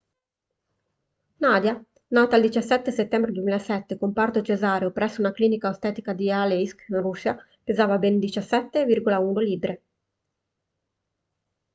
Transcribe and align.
nadia 1.37 1.79
nata 2.09 2.35
il 2.35 2.41
17 2.41 2.89
settembre 2.89 3.31
2007 3.33 3.99
con 3.99 4.13
parto 4.13 4.41
cesareo 4.41 4.89
presso 4.91 5.19
una 5.21 5.31
clinica 5.31 5.69
ostetrica 5.69 6.13
di 6.13 6.31
aleisk 6.31 6.85
russia 6.89 7.37
pesava 7.63 7.99
ben 7.99 8.17
17,1 8.17 9.33
libbre 9.41 9.81